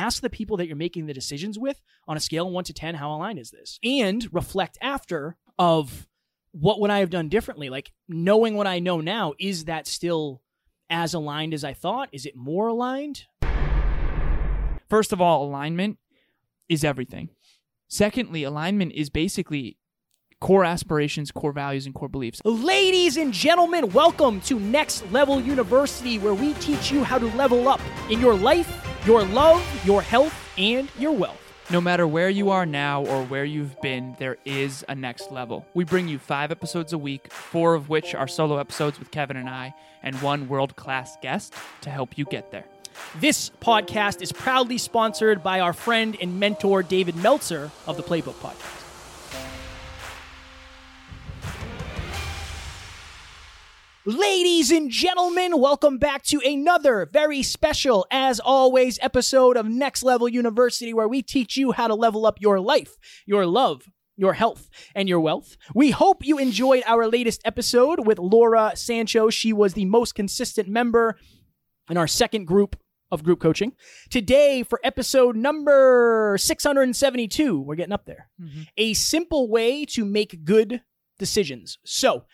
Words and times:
ask 0.00 0.22
the 0.22 0.30
people 0.30 0.56
that 0.56 0.66
you're 0.66 0.76
making 0.76 1.06
the 1.06 1.12
decisions 1.12 1.58
with 1.58 1.80
on 2.08 2.16
a 2.16 2.20
scale 2.20 2.46
of 2.46 2.52
1 2.52 2.64
to 2.64 2.72
10 2.72 2.94
how 2.94 3.14
aligned 3.14 3.38
is 3.38 3.50
this? 3.50 3.78
And 3.84 4.26
reflect 4.32 4.78
after 4.80 5.36
of 5.58 6.08
what 6.52 6.80
would 6.80 6.90
I 6.90 7.00
have 7.00 7.10
done 7.10 7.28
differently? 7.28 7.68
Like 7.68 7.92
knowing 8.08 8.56
what 8.56 8.66
I 8.66 8.78
know 8.78 9.00
now, 9.00 9.34
is 9.38 9.66
that 9.66 9.86
still 9.86 10.42
as 10.88 11.12
aligned 11.12 11.54
as 11.54 11.64
I 11.64 11.74
thought? 11.74 12.08
Is 12.12 12.24
it 12.24 12.34
more 12.34 12.68
aligned? 12.68 13.26
First 14.88 15.12
of 15.12 15.20
all, 15.20 15.44
alignment 15.44 15.98
is 16.68 16.82
everything. 16.82 17.28
Secondly, 17.88 18.42
alignment 18.42 18.92
is 18.92 19.10
basically 19.10 19.76
core 20.40 20.64
aspirations, 20.64 21.30
core 21.30 21.52
values, 21.52 21.84
and 21.84 21.94
core 21.94 22.08
beliefs. 22.08 22.40
Ladies 22.44 23.16
and 23.18 23.32
gentlemen, 23.32 23.90
welcome 23.90 24.40
to 24.42 24.58
Next 24.58 25.08
Level 25.12 25.40
University, 25.40 26.18
where 26.18 26.34
we 26.34 26.54
teach 26.54 26.90
you 26.90 27.04
how 27.04 27.18
to 27.18 27.26
level 27.36 27.68
up 27.68 27.80
in 28.08 28.20
your 28.20 28.34
life, 28.34 28.89
your 29.06 29.24
love, 29.24 29.64
your 29.84 30.02
health, 30.02 30.34
and 30.58 30.88
your 30.98 31.12
wealth. 31.12 31.38
No 31.70 31.80
matter 31.80 32.06
where 32.06 32.28
you 32.28 32.50
are 32.50 32.66
now 32.66 33.06
or 33.06 33.24
where 33.24 33.44
you've 33.44 33.80
been, 33.80 34.16
there 34.18 34.36
is 34.44 34.84
a 34.88 34.94
next 34.94 35.30
level. 35.30 35.64
We 35.72 35.84
bring 35.84 36.08
you 36.08 36.18
five 36.18 36.50
episodes 36.50 36.92
a 36.92 36.98
week, 36.98 37.32
four 37.32 37.74
of 37.74 37.88
which 37.88 38.14
are 38.14 38.26
solo 38.26 38.58
episodes 38.58 38.98
with 38.98 39.10
Kevin 39.10 39.36
and 39.36 39.48
I, 39.48 39.74
and 40.02 40.20
one 40.20 40.48
world 40.48 40.74
class 40.76 41.16
guest 41.22 41.54
to 41.82 41.90
help 41.90 42.18
you 42.18 42.24
get 42.24 42.50
there. 42.50 42.64
This 43.20 43.50
podcast 43.60 44.20
is 44.20 44.32
proudly 44.32 44.78
sponsored 44.78 45.42
by 45.42 45.60
our 45.60 45.72
friend 45.72 46.16
and 46.20 46.40
mentor, 46.40 46.82
David 46.82 47.14
Meltzer 47.16 47.70
of 47.86 47.96
the 47.96 48.02
Playbook 48.02 48.34
Podcast. 48.34 48.79
Ladies 54.06 54.70
and 54.70 54.90
gentlemen, 54.90 55.60
welcome 55.60 55.98
back 55.98 56.22
to 56.22 56.40
another 56.42 57.06
very 57.12 57.42
special, 57.42 58.06
as 58.10 58.40
always, 58.40 58.98
episode 59.02 59.58
of 59.58 59.66
Next 59.66 60.02
Level 60.02 60.26
University, 60.26 60.94
where 60.94 61.06
we 61.06 61.20
teach 61.20 61.58
you 61.58 61.72
how 61.72 61.86
to 61.86 61.94
level 61.94 62.24
up 62.24 62.40
your 62.40 62.60
life, 62.60 62.96
your 63.26 63.44
love, 63.44 63.82
your 64.16 64.32
health, 64.32 64.70
and 64.94 65.06
your 65.06 65.20
wealth. 65.20 65.58
We 65.74 65.90
hope 65.90 66.24
you 66.24 66.38
enjoyed 66.38 66.82
our 66.86 67.08
latest 67.08 67.42
episode 67.44 68.06
with 68.06 68.18
Laura 68.18 68.72
Sancho. 68.74 69.28
She 69.28 69.52
was 69.52 69.74
the 69.74 69.84
most 69.84 70.14
consistent 70.14 70.66
member 70.66 71.18
in 71.90 71.98
our 71.98 72.08
second 72.08 72.46
group 72.46 72.76
of 73.10 73.22
group 73.22 73.38
coaching. 73.38 73.74
Today, 74.08 74.62
for 74.62 74.80
episode 74.82 75.36
number 75.36 76.36
672, 76.38 77.60
we're 77.60 77.74
getting 77.74 77.92
up 77.92 78.06
there. 78.06 78.30
Mm-hmm. 78.40 78.62
A 78.78 78.94
simple 78.94 79.50
way 79.50 79.84
to 79.84 80.06
make 80.06 80.46
good 80.46 80.80
decisions. 81.18 81.76
So, 81.84 82.24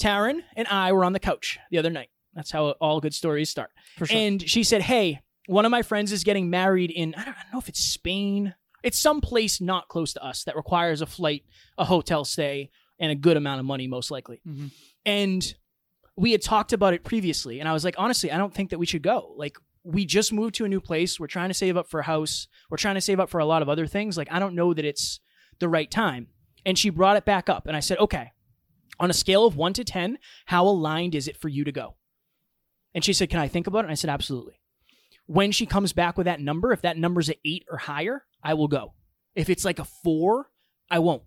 Taryn 0.00 0.40
and 0.56 0.66
I 0.68 0.92
were 0.92 1.04
on 1.04 1.12
the 1.12 1.20
couch 1.20 1.58
the 1.70 1.78
other 1.78 1.90
night. 1.90 2.08
That's 2.34 2.50
how 2.50 2.70
all 2.80 3.00
good 3.00 3.14
stories 3.14 3.50
start. 3.50 3.70
For 3.96 4.06
sure. 4.06 4.16
And 4.18 4.42
she 4.48 4.64
said, 4.64 4.82
Hey, 4.82 5.20
one 5.46 5.64
of 5.64 5.70
my 5.70 5.82
friends 5.82 6.12
is 6.12 6.24
getting 6.24 6.48
married 6.50 6.90
in, 6.90 7.14
I 7.16 7.24
don't 7.24 7.34
know 7.52 7.58
if 7.58 7.68
it's 7.68 7.80
Spain. 7.80 8.54
It's 8.82 8.98
some 8.98 9.20
place 9.20 9.60
not 9.60 9.88
close 9.88 10.12
to 10.14 10.24
us 10.24 10.44
that 10.44 10.56
requires 10.56 11.02
a 11.02 11.06
flight, 11.06 11.44
a 11.78 11.84
hotel 11.84 12.24
stay, 12.24 12.70
and 12.98 13.12
a 13.12 13.14
good 13.14 13.36
amount 13.36 13.60
of 13.60 13.66
money, 13.66 13.86
most 13.86 14.10
likely. 14.10 14.40
Mhm. 14.46 14.70
And 15.04 15.54
we 16.16 16.32
had 16.32 16.42
talked 16.42 16.72
about 16.72 16.94
it 16.94 17.04
previously. 17.04 17.60
And 17.60 17.68
I 17.68 17.72
was 17.72 17.84
like, 17.84 17.94
honestly, 17.98 18.30
I 18.30 18.38
don't 18.38 18.54
think 18.54 18.70
that 18.70 18.78
we 18.78 18.86
should 18.86 19.02
go. 19.02 19.34
Like, 19.36 19.56
we 19.84 20.04
just 20.04 20.32
moved 20.32 20.54
to 20.56 20.64
a 20.64 20.68
new 20.68 20.80
place. 20.80 21.18
We're 21.18 21.26
trying 21.26 21.48
to 21.50 21.54
save 21.54 21.76
up 21.76 21.88
for 21.88 22.00
a 22.00 22.04
house. 22.04 22.46
We're 22.70 22.76
trying 22.76 22.94
to 22.94 23.00
save 23.00 23.18
up 23.18 23.28
for 23.30 23.40
a 23.40 23.44
lot 23.46 23.62
of 23.62 23.68
other 23.68 23.86
things. 23.86 24.16
Like, 24.16 24.30
I 24.30 24.38
don't 24.38 24.54
know 24.54 24.72
that 24.74 24.84
it's 24.84 25.20
the 25.58 25.68
right 25.68 25.90
time. 25.90 26.28
And 26.64 26.78
she 26.78 26.90
brought 26.90 27.16
it 27.16 27.24
back 27.24 27.48
up. 27.48 27.66
And 27.66 27.76
I 27.76 27.80
said, 27.80 27.98
okay, 27.98 28.30
on 29.02 29.10
a 29.10 29.14
scale 29.14 29.44
of 29.44 29.56
one 29.56 29.72
to 29.74 29.84
10, 29.84 30.16
how 30.46 30.64
aligned 30.64 31.14
is 31.14 31.28
it 31.28 31.36
for 31.36 31.48
you 31.48 31.64
to 31.64 31.72
go? 31.72 31.96
And 32.94 33.04
she 33.04 33.12
said, 33.12 33.28
Can 33.28 33.40
I 33.40 33.48
think 33.48 33.66
about 33.66 33.80
it? 33.80 33.84
And 33.86 33.90
I 33.92 33.94
said, 33.96 34.08
Absolutely. 34.10 34.54
When 35.26 35.52
she 35.52 35.66
comes 35.66 35.92
back 35.92 36.16
with 36.16 36.24
that 36.26 36.40
number, 36.40 36.72
if 36.72 36.82
that 36.82 36.96
number's 36.96 37.28
an 37.28 37.34
eight 37.44 37.64
or 37.70 37.78
higher, 37.78 38.24
I 38.42 38.54
will 38.54 38.68
go. 38.68 38.94
If 39.34 39.50
it's 39.50 39.64
like 39.64 39.78
a 39.78 39.84
four, 39.84 40.50
I 40.90 40.98
won't. 41.00 41.22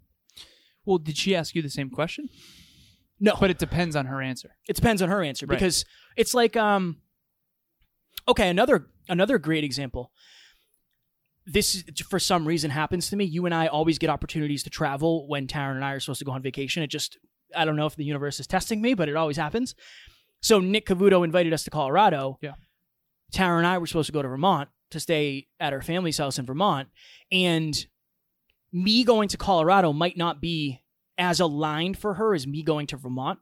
Well, 0.85 0.97
did 0.99 1.17
she 1.17 1.35
ask 1.35 1.55
you 1.55 1.61
the 1.61 1.69
same 1.69 1.89
question? 1.89 2.29
No, 3.19 3.33
But 3.39 3.49
it 3.49 3.57
depends 3.57 3.95
on 3.95 4.05
her 4.08 4.21
answer. 4.21 4.55
it 4.69 4.75
depends 4.75 5.02
on 5.02 5.09
her 5.09 5.23
answer 5.23 5.45
Right. 5.45 5.58
because 5.58 5.85
it's 6.17 6.33
like 6.33 6.55
um 6.58 6.97
okay 8.27 8.49
another 8.49 8.87
another 9.08 9.37
great 9.37 9.64
example 9.64 10.11
this 11.45 11.83
for 12.09 12.19
some 12.19 12.45
reason 12.47 12.71
happens 12.71 13.09
to 13.09 13.15
me 13.15 13.23
you 13.23 13.45
and 13.45 13.53
i 13.55 13.67
always 13.67 13.97
get 13.99 14.09
opportunities 14.09 14.64
to 14.64 14.69
travel 14.69 15.27
when 15.30 15.45
taryn 15.47 15.75
and 15.75 15.85
i 15.85 15.91
are 15.93 15.99
supposed 15.99 16.19
to 16.19 16.25
go 16.25 16.31
on 16.31 16.41
vacation 16.41 16.81
it 16.83 16.87
just 16.87 17.17
i 17.55 17.66
don't 17.66 17.76
know 17.76 17.86
if 17.86 17.95
the 17.95 18.04
universe 18.04 18.39
is 18.39 18.48
testing 18.48 18.82
me 18.82 18.93
but 18.93 19.10
it 19.10 19.16
always 19.16 19.38
happens 19.38 19.76
so 20.42 20.60
nick 20.60 20.86
cavuto 20.86 21.23
invited 21.23 21.54
us 21.54 21.64
to 21.64 21.70
colorado 21.70 22.38
Yeah. 22.42 22.54
Taryn 23.33 23.60
and 23.60 23.67
i 23.67 23.77
were 23.77 23.88
supposed 23.88 24.08
to 24.08 24.11
go 24.14 24.21
to 24.21 24.27
vermont 24.27 24.70
to 24.92 24.99
stay 24.99 25.48
at 25.60 25.73
our 25.73 25.82
family's 25.82 26.17
house 26.17 26.38
in 26.39 26.45
vermont 26.45 26.89
and 27.32 27.86
me 28.71 29.04
going 29.04 29.30
to 29.30 29.38
colorado 29.38 29.94
might 29.94 30.17
not 30.17 30.42
be 30.42 30.82
as 31.17 31.39
aligned 31.39 31.98
for 31.98 32.15
her 32.15 32.33
as 32.33 32.45
me 32.45 32.61
going 32.64 32.88
to 32.88 32.98
vermont 32.98 33.39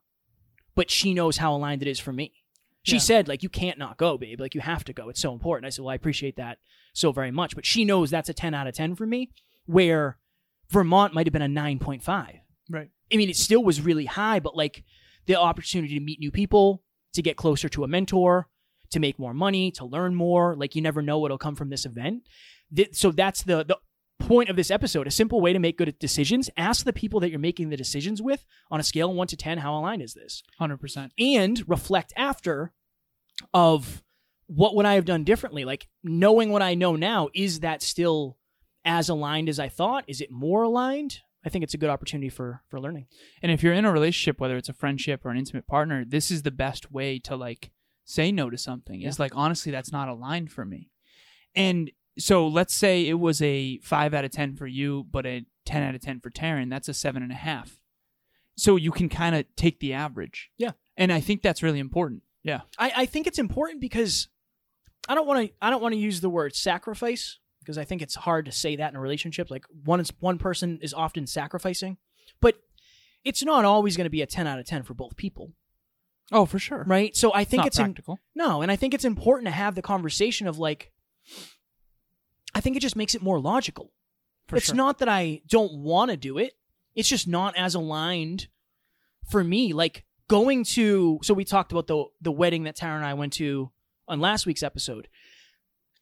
but 0.76 0.90
she 0.90 1.14
knows 1.14 1.38
how 1.38 1.54
aligned 1.56 1.84
it 1.84 1.88
is 1.88 2.00
for 2.00 2.12
me. 2.12 2.34
She 2.82 2.96
Yeah. 2.96 3.02
said, 3.02 3.28
like, 3.28 3.44
you 3.44 3.50
can't 3.50 3.78
not 3.78 3.98
go, 3.98 4.18
babe. 4.18 4.42
Like, 4.42 4.56
you 4.56 4.62
have 4.62 4.84
to 4.86 4.92
go. 4.94 5.08
It's 5.08 5.22
so 5.22 5.32
important. 5.32 5.68
I 5.68 5.70
said, 5.70 5.86
well, 5.86 5.92
I 5.92 5.96
appreciate 5.96 6.36
that 6.38 6.58
so 6.94 7.12
very 7.12 7.30
much. 7.30 7.54
But 7.56 7.64
she 7.64 7.86
knows 7.86 8.10
that's 8.10 8.28
a 8.28 8.34
10 8.34 8.56
out 8.56 8.66
of 8.66 8.74
10 8.74 8.96
for 8.96 9.06
me, 9.06 9.30
where 9.68 10.18
Vermont 10.72 11.14
might 11.14 11.28
have 11.28 11.32
been 11.32 11.44
a 11.44 11.48
9.5. 11.48 12.40
Right. 12.72 12.90
I 13.12 13.18
mean, 13.18 13.30
it 13.30 13.36
still 13.36 13.64
was 13.64 13.82
really 13.82 14.06
high, 14.06 14.40
but 14.40 14.56
like 14.56 14.84
the 15.26 15.36
opportunity 15.36 15.96
to 15.96 16.04
meet 16.04 16.20
new 16.20 16.32
people, 16.32 16.84
to 17.14 17.22
get 17.22 17.38
closer 17.38 17.70
to 17.70 17.84
a 17.84 17.88
mentor, 17.88 18.48
to 18.92 19.00
make 19.00 19.20
more 19.20 19.34
money, 19.34 19.72
to 19.72 19.86
learn 19.86 20.16
more. 20.16 20.56
Like, 20.56 20.76
you 20.76 20.82
never 20.82 21.02
know 21.02 21.20
what'll 21.20 21.38
come 21.38 21.56
from 21.56 21.70
this 21.70 21.86
event. 21.86 22.24
So 22.92 23.12
that's 23.12 23.44
the, 23.44 23.64
the 23.64 23.78
point 24.20 24.50
of 24.50 24.56
this 24.56 24.72
episode. 24.72 25.08
A 25.08 25.12
simple 25.12 25.42
way 25.42 25.54
to 25.54 25.60
make 25.60 25.78
good 25.78 25.98
decisions. 26.00 26.50
Ask 26.58 26.86
the 26.86 26.94
people 26.94 27.20
that 27.20 27.30
you're 27.30 27.40
making 27.40 27.70
the 27.70 27.78
decisions 27.78 28.22
with 28.22 28.46
on 28.72 28.80
a 28.80 28.84
scale 28.84 29.10
of 29.10 29.16
1 29.16 29.28
to 29.28 29.38
10, 29.38 29.60
how 29.60 29.78
aligned 29.78 30.02
is 30.02 30.14
this? 30.14 30.44
100%. 30.60 31.12
and 31.20 31.68
reflect 31.68 32.14
after 32.16 32.74
of 33.54 34.04
what 34.48 34.76
would 34.76 34.86
I 34.86 34.94
have 34.96 35.06
done 35.06 35.24
differently? 35.24 35.66
Like 35.66 35.88
knowing 36.04 36.52
what 36.52 36.62
I 36.62 36.76
know 36.76 36.96
now, 36.96 37.30
is 37.34 37.62
that 37.62 37.82
still 37.82 38.38
as 38.86 39.10
aligned 39.10 39.50
as 39.50 39.60
I 39.60 39.70
thought? 39.70 40.04
Is 40.08 40.22
it 40.22 40.32
more 40.32 40.64
aligned? 40.64 41.20
I 41.46 41.50
think 41.50 41.64
it's 41.64 41.74
a 41.74 41.78
good 41.78 41.90
opportunity 41.90 42.30
for 42.30 42.62
for 42.68 42.80
learning. 42.80 43.08
And 43.42 43.52
if 43.52 43.64
you're 43.64 43.74
in 43.74 43.86
a 43.86 43.92
relationship, 43.92 44.40
whether 44.40 44.58
it's 44.58 44.70
a 44.70 44.74
friendship 44.74 45.26
or 45.26 45.30
an 45.30 45.38
intimate 45.38 45.68
partner, 45.68 46.06
this 46.06 46.32
is 46.32 46.44
the 46.44 46.52
best 46.52 46.92
way 46.92 47.20
to 47.20 47.36
like 47.36 47.72
say 48.06 48.32
no 48.32 48.50
to 48.50 48.58
something. 48.58 49.02
Is 49.02 49.20
like 49.20 49.36
honestly, 49.36 49.72
that's 49.72 49.92
not 49.92 50.08
aligned 50.08 50.52
for 50.52 50.66
me. 50.66 50.90
And 51.56 51.92
so 52.18 52.48
let's 52.48 52.74
say 52.74 53.08
it 53.08 53.20
was 53.20 53.42
a 53.42 53.80
five 53.80 54.14
out 54.14 54.26
of 54.26 54.32
ten 54.32 54.56
for 54.56 54.68
you, 54.68 55.06
but 55.12 55.26
a 55.26 55.46
ten 55.66 55.84
out 55.84 55.96
of 55.96 56.02
ten 56.02 56.20
for 56.20 56.30
Taryn. 56.30 56.70
That's 56.70 56.90
a 56.90 56.94
seven 56.94 57.24
and 57.24 57.32
a 57.32 57.36
half. 57.36 57.80
So 58.56 58.76
you 58.76 58.92
can 58.92 59.10
kind 59.10 59.36
of 59.36 59.46
take 59.56 59.80
the 59.80 59.94
average. 59.94 60.50
Yeah. 60.58 60.72
And 60.96 61.12
I 61.12 61.20
think 61.22 61.42
that's 61.42 61.64
really 61.64 61.80
important. 61.80 62.22
Yeah. 62.44 62.62
I, 62.78 62.92
I 62.98 63.06
think 63.06 63.26
it's 63.26 63.40
important 63.40 63.82
because 63.82 64.28
I 65.10 65.16
don't 65.16 65.28
want 65.28 65.48
to 65.48 65.54
I 65.62 65.70
don't 65.70 65.82
want 65.82 65.94
to 65.94 66.00
use 66.00 66.22
the 66.22 66.30
word 66.30 66.56
sacrifice 66.56 67.40
because 67.64 67.78
I 67.78 67.86
think 67.86 68.02
it's 68.02 68.16
hard 68.16 68.46
to 68.46 68.52
say 68.52 68.76
that 68.76 68.92
in 68.92 68.96
a 68.96 69.00
relationship. 69.00 69.50
Like 69.50 69.66
one 69.86 70.00
is 70.00 70.12
one 70.20 70.38
person 70.38 70.80
is 70.82 70.94
often 70.94 71.26
sacrificing, 71.28 71.98
but 72.42 72.56
it's 73.24 73.44
not 73.44 73.66
always 73.66 73.96
going 73.98 74.06
to 74.06 74.10
be 74.12 74.22
a 74.22 74.26
ten 74.28 74.48
out 74.48 74.60
of 74.60 74.66
ten 74.66 74.84
for 74.84 74.94
both 74.94 75.16
people, 75.16 75.52
Oh, 76.32 76.46
for 76.46 76.60
sure. 76.60 76.84
right? 76.88 77.16
So 77.16 77.34
I 77.34 77.44
think 77.44 77.66
it's 77.66 77.80
in, 77.80 77.86
practical. 77.86 78.20
No, 78.36 78.62
and 78.62 78.72
I 78.72 78.76
think 78.76 78.94
it's 78.94 79.06
important 79.06 79.48
to 79.48 79.52
have 79.52 79.76
the 79.76 79.82
conversation 79.82 80.48
of 80.48 80.58
like 80.60 80.92
I 82.56 82.62
think 82.62 82.76
it 82.78 82.82
just 82.82 82.96
makes 82.96 83.16
it 83.16 83.22
more 83.22 83.40
logical. 83.40 83.92
For 84.48 84.58
it's 84.58 84.68
sure. 84.68 84.76
not 84.76 85.00
that 85.00 85.10
I 85.10 85.42
don't 85.48 85.74
want 85.80 86.12
to 86.12 86.18
do 86.18 86.38
it. 86.38 86.54
It's 86.96 87.10
just 87.10 87.28
not 87.28 87.56
as 87.58 87.76
aligned 87.76 88.48
for 89.30 89.44
me. 89.44 89.74
Like 89.74 90.06
going 90.28 90.64
to 90.64 91.20
so 91.24 91.34
we 91.34 91.46
talked 91.46 91.72
about 91.72 91.88
the 91.88 92.06
the 92.22 92.32
wedding 92.32 92.64
that 92.64 92.76
Taryn 92.78 92.98
and 92.98 93.06
I 93.06 93.14
went 93.14 93.34
to 93.34 93.72
on 94.08 94.20
last 94.20 94.46
week's 94.46 94.64
episode. 94.64 95.08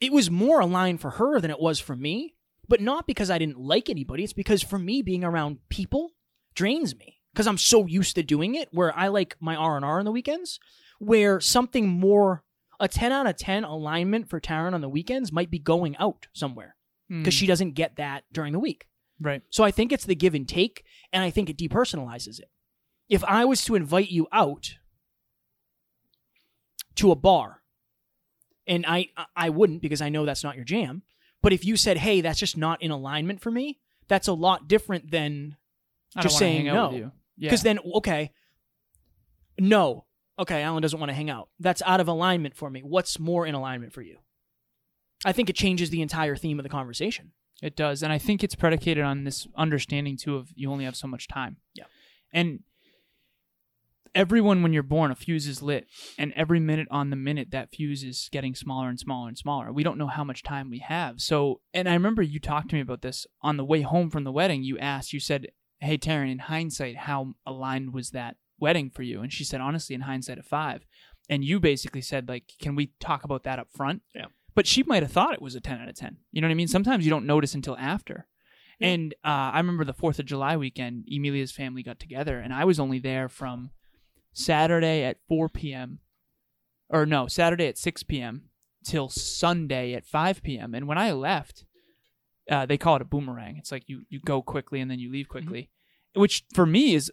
It 0.02 0.12
was 0.12 0.30
more 0.32 0.60
aligned 0.60 1.00
for 1.00 1.12
her 1.12 1.40
than 1.40 1.52
it 1.52 1.60
was 1.60 1.80
for 1.80 1.96
me, 1.96 2.34
but 2.68 2.82
not 2.82 3.08
because 3.08 3.30
I 3.30 3.38
didn't 3.38 3.60
like 3.60 3.90
anybody. 3.90 4.24
It's 4.24 4.34
because 4.34 4.62
for 4.64 4.78
me 4.80 5.02
being 5.02 5.24
around 5.24 5.60
people 5.70 6.12
drains 6.56 6.96
me 6.98 7.20
because 7.34 7.48
I'm 7.48 7.58
so 7.58 7.86
used 7.86 8.16
to 8.16 8.24
doing 8.24 8.56
it 8.56 8.68
where 8.72 8.98
I 8.98 9.08
like 9.10 9.38
my 9.40 9.56
R&R 9.56 10.00
on 10.00 10.06
the 10.06 10.12
weekends 10.12 10.60
where 11.00 11.40
something 11.40 11.88
more 11.88 12.44
a 12.80 12.88
10 12.88 13.12
out 13.12 13.28
of 13.28 13.38
10 13.38 13.64
alignment 13.64 14.28
for 14.28 14.40
Taryn 14.42 14.74
on 14.74 14.82
the 14.82 14.90
weekends 14.90 15.32
might 15.32 15.52
be 15.52 15.60
going 15.60 15.96
out 15.98 16.28
somewhere 16.34 16.76
because 17.08 17.34
Mm, 17.36 17.38
she 17.38 17.46
doesn't 17.46 17.72
get 17.76 17.98
that 17.98 18.24
during 18.32 18.54
the 18.54 18.60
week. 18.60 18.88
right. 19.20 19.44
So 19.52 19.64
I 19.64 19.70
think 19.72 19.92
it's 19.92 20.06
the 20.06 20.16
give 20.16 20.34
and 20.34 20.48
take, 20.50 20.84
and 21.14 21.22
I 21.24 21.30
think 21.30 21.50
it 21.50 21.58
depersonalizes 21.58 22.40
it. 22.40 22.50
If 23.10 23.24
I 23.26 23.46
was 23.46 23.64
to 23.66 23.76
invite 23.76 24.10
you 24.10 24.28
out 24.32 24.76
to 26.96 27.12
a 27.12 27.16
bar, 27.16 27.61
and 28.68 28.86
I 28.88 29.10
I 29.36 29.50
wouldn't 29.50 29.82
because 29.82 30.02
I 30.02 30.10
know 30.10 30.26
that's 30.26 30.44
not 30.44 30.56
your 30.56 30.66
jam, 30.66 31.04
but 31.42 31.54
if 31.54 31.66
you 31.66 31.76
said, 31.76 31.98
"Hey, 31.98 32.22
that's 32.22 32.40
just 32.40 32.58
not 32.58 32.82
in 32.82 32.92
alignment 32.92 33.42
for 33.42 33.52
me," 33.52 33.80
that's 34.08 34.28
a 34.28 34.34
lot 34.34 34.68
different 34.68 35.12
than 35.12 35.58
I 36.16 36.22
don't 36.22 36.24
just 36.24 36.38
saying 36.38 36.66
hang 36.66 36.76
no. 36.76 36.90
with 36.90 36.98
you. 36.98 37.12
Yeah. 37.38 37.50
because 37.50 37.64
then 37.64 37.80
okay, 37.96 38.32
no, 39.60 40.06
okay, 40.38 40.64
Alan 40.64 40.82
doesn't 40.82 41.00
want 41.00 41.10
to 41.10 41.16
hang 41.16 41.30
out. 41.30 41.50
That's 41.60 41.82
out 41.84 42.00
of 42.00 42.08
alignment 42.08 42.56
for 42.56 42.70
me. 42.70 42.82
What's 42.82 43.20
more 43.20 43.46
in 43.46 43.56
alignment 43.56 43.94
for 43.94 44.02
you? 44.02 44.18
I 45.24 45.32
think 45.32 45.50
it 45.50 45.56
changes 45.56 45.90
the 45.90 46.02
entire 46.02 46.36
theme 46.36 46.60
of 46.60 46.64
the 46.64 46.70
conversation. 46.70 47.32
It 47.62 47.76
does. 47.76 48.02
And 48.02 48.12
I 48.12 48.18
think 48.18 48.44
it's 48.44 48.56
predicated 48.56 49.04
on 49.04 49.24
this 49.24 49.48
understanding 49.56 50.18
too 50.18 50.36
of 50.36 50.50
you 50.56 50.72
only 50.72 50.86
have 50.86 50.96
so 50.96 51.08
much 51.08 51.28
time. 51.28 51.58
Yeah. 51.76 51.84
And 52.34 52.62
everyone 54.14 54.62
when 54.62 54.74
you're 54.74 54.84
born 54.84 55.12
a 55.12 55.16
fuse 55.16 55.48
is 55.48 55.62
lit 55.62 55.88
and 56.18 56.34
every 56.36 56.60
minute 56.60 56.88
on 56.92 57.10
the 57.10 57.16
minute 57.16 57.52
that 57.52 57.72
fuse 57.74 58.04
is 58.04 58.30
getting 58.32 58.54
smaller 58.56 58.90
and 58.90 59.00
smaller 59.00 59.28
and 59.28 59.38
smaller. 59.38 59.72
We 59.72 59.84
don't 59.84 59.98
know 59.98 60.08
how 60.08 60.24
much 60.24 60.44
time 60.44 60.70
we 60.70 60.80
have. 60.80 61.22
So 61.22 61.62
and 61.74 61.88
i 61.88 61.94
remember 61.94 62.22
you 62.22 62.40
talked 62.40 62.70
to 62.70 62.76
me 62.76 62.82
about 62.82 63.02
this. 63.02 63.26
On 63.42 63.58
the 63.58 63.66
way 63.66 63.82
home 63.82 64.10
from 64.10 64.24
the 64.24 64.32
wedding 64.32 64.64
you 64.64 64.78
asked 64.80 65.14
you 65.14 65.20
said 65.20 65.48
hey 65.80 65.98
taryn 65.98 66.32
in 66.32 66.40
hindsight 66.40 66.96
how 66.98 67.34
aligned 67.46 67.94
was 67.94 68.12
that 68.12 68.36
wedding 68.60 68.90
for 68.90 69.02
you? 69.04 69.22
And 69.22 69.32
she 69.34 69.44
said 69.44 69.62
honestly 69.62 69.96
in 69.96 70.02
hindsight 70.02 70.38
of 70.38 70.46
five. 70.46 70.86
And 71.30 71.44
you 71.46 71.60
basically 71.60 72.02
said 72.02 72.28
like 72.28 72.52
can 72.62 72.76
we 72.76 72.92
talk 73.00 73.24
about 73.24 73.44
that 73.44 73.60
up 73.60 73.70
front 73.72 74.02
Yeah. 74.14 74.26
but 74.54 74.68
she 74.68 74.84
might 74.84 75.04
have 75.04 75.12
thought 75.12 75.34
it 75.34 75.42
was 75.42 75.56
a 75.56 75.62
10 75.62 75.80
out 75.80 75.88
of 75.90 75.96
10 75.96 76.18
you 76.32 76.42
know 76.42 76.48
what 76.48 76.52
i 76.52 76.56
mean? 76.56 76.68
Sometimes 76.68 77.06
you 77.06 77.10
don't 77.10 77.26
notice 77.26 77.54
until 77.56 77.78
after. 77.78 78.28
Yeah. 78.80 78.90
and 78.90 79.14
uh, 79.24 79.54
i 79.56 79.58
remember 79.58 79.86
the 79.86 79.94
fourth 79.94 80.20
of 80.20 80.26
july 80.26 80.58
weekend 80.58 81.06
emilia's 81.10 81.52
family 81.52 81.84
got 81.84 82.00
together 82.00 82.40
and 82.40 82.52
i 82.54 82.66
was 82.66 82.80
only 82.80 83.00
there 83.00 83.30
from 83.30 83.70
Saturday 84.34 85.04
at 85.04 85.18
4 85.28 85.50
p.m. 85.50 86.00
or 86.90 87.06
no, 87.06 87.28
Saturday 87.28 87.68
at 87.68 87.78
6 87.78 88.04
p.m. 88.04 88.50
till 88.86 89.10
Sunday 89.10 89.94
at 89.94 90.06
5 90.06 90.44
p.m. 90.44 90.74
And 90.74 90.88
when 90.88 90.98
I 90.98 91.12
left, 91.12 91.66
uh, 92.50 92.66
they 92.66 92.78
call 92.78 92.96
it 92.96 93.02
a 93.02 93.06
boomerang. 93.06 93.58
It's 93.58 93.72
like 93.72 93.84
you 93.88 94.04
you 94.10 94.20
go 94.20 94.42
quickly 94.42 94.82
and 94.82 94.90
then 94.90 95.00
you 95.00 95.12
leave 95.12 95.30
quickly, 95.30 95.70
which 96.16 96.44
for 96.54 96.66
me 96.66 96.96
is 96.96 97.12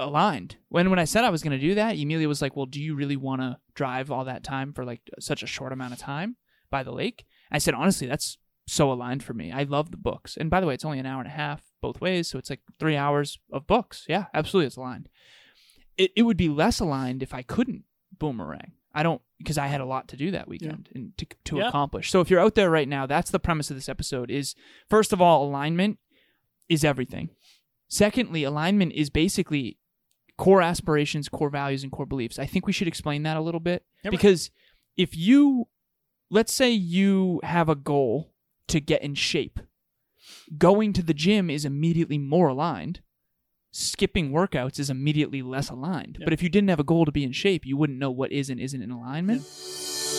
aligned. 0.00 0.56
When 0.68 0.90
when 0.90 0.98
I 0.98 1.04
said 1.04 1.24
I 1.24 1.30
was 1.30 1.42
going 1.42 1.58
to 1.58 1.66
do 1.66 1.74
that, 1.74 1.96
Emilia 1.96 2.28
was 2.28 2.42
like, 2.42 2.56
"Well, 2.56 2.66
do 2.66 2.80
you 2.80 2.94
really 2.94 3.16
want 3.16 3.40
to 3.42 3.58
drive 3.74 4.10
all 4.10 4.24
that 4.24 4.44
time 4.44 4.72
for 4.72 4.84
like 4.84 5.00
such 5.20 5.42
a 5.42 5.46
short 5.46 5.72
amount 5.72 5.92
of 5.92 5.98
time 5.98 6.36
by 6.70 6.82
the 6.82 6.92
lake?" 6.92 7.24
I 7.50 7.58
said, 7.58 7.74
"Honestly, 7.74 8.06
that's 8.06 8.38
so 8.66 8.90
aligned 8.90 9.22
for 9.22 9.34
me. 9.34 9.52
I 9.52 9.62
love 9.62 9.90
the 9.90 9.96
books. 9.96 10.36
And 10.36 10.50
by 10.50 10.60
the 10.60 10.66
way, 10.66 10.74
it's 10.74 10.84
only 10.84 10.98
an 10.98 11.06
hour 11.06 11.20
and 11.20 11.28
a 11.28 11.34
half 11.34 11.62
both 11.80 12.00
ways, 12.00 12.28
so 12.28 12.38
it's 12.38 12.50
like 12.50 12.62
3 12.80 12.96
hours 12.96 13.38
of 13.52 13.66
books. 13.66 14.04
Yeah, 14.08 14.26
absolutely 14.34 14.66
it's 14.66 14.76
aligned." 14.76 15.08
It, 15.98 16.12
it 16.16 16.22
would 16.22 16.36
be 16.36 16.48
less 16.48 16.80
aligned 16.80 17.22
if 17.22 17.32
I 17.34 17.42
couldn't 17.42 17.84
boomerang. 18.18 18.72
I 18.94 19.02
don't 19.02 19.20
because 19.38 19.58
I 19.58 19.66
had 19.66 19.82
a 19.82 19.84
lot 19.86 20.08
to 20.08 20.16
do 20.16 20.30
that 20.30 20.48
weekend 20.48 20.88
and 20.94 21.16
to 21.18 21.26
to 21.44 21.58
Yeah. 21.58 21.68
accomplish. 21.68 22.10
So 22.10 22.20
if 22.20 22.30
you're 22.30 22.40
out 22.40 22.54
there 22.54 22.70
right 22.70 22.88
now, 22.88 23.04
that's 23.06 23.30
the 23.30 23.38
premise 23.38 23.70
of 23.70 23.76
this 23.76 23.88
episode 23.88 24.30
is 24.30 24.54
first 24.88 25.12
of 25.12 25.20
all, 25.20 25.44
alignment 25.46 25.98
is 26.68 26.84
everything. 26.84 27.30
Secondly, 27.88 28.42
alignment 28.42 28.92
is 28.94 29.10
basically 29.10 29.78
core 30.38 30.62
aspirations, 30.62 31.28
core 31.28 31.50
values, 31.50 31.82
and 31.82 31.92
core 31.92 32.06
beliefs. 32.06 32.38
I 32.38 32.46
think 32.46 32.66
we 32.66 32.72
should 32.72 32.88
explain 32.88 33.22
that 33.24 33.36
a 33.36 33.40
little 33.42 33.60
bit. 33.60 33.84
Yeah, 34.02 34.08
right. 34.08 34.10
because 34.12 34.50
if 34.96 35.16
you 35.16 35.68
let's 36.30 36.52
say 36.52 36.70
you 36.70 37.40
have 37.44 37.68
a 37.68 37.74
goal 37.76 38.32
to 38.68 38.80
get 38.80 39.02
in 39.02 39.14
shape, 39.14 39.60
going 40.58 40.92
to 40.94 41.02
the 41.02 41.14
gym 41.14 41.50
is 41.50 41.64
immediately 41.64 42.18
more 42.18 42.48
aligned 42.48 43.00
skipping 43.76 44.30
workouts 44.30 44.78
is 44.78 44.88
immediately 44.88 45.42
less 45.42 45.68
aligned. 45.68 46.16
Yeah. 46.18 46.24
But 46.24 46.32
if 46.32 46.42
you 46.42 46.48
didn't 46.48 46.70
have 46.70 46.80
a 46.80 46.84
goal 46.84 47.04
to 47.04 47.12
be 47.12 47.24
in 47.24 47.32
shape, 47.32 47.66
you 47.66 47.76
wouldn't 47.76 47.98
know 47.98 48.10
what 48.10 48.32
is 48.32 48.48
and 48.48 48.58
isn't 48.58 48.80
in 48.80 48.90
alignment. 48.90 49.42